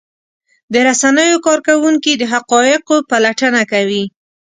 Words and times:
د 0.73 0.75
رسنیو 0.87 1.43
کارکوونکي 1.47 2.13
د 2.17 2.23
حقایقو 2.33 2.95
پلټنه 3.09 3.61
کوي. 3.71 4.03